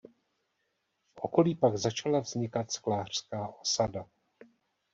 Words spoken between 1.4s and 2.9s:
pak začala vznikat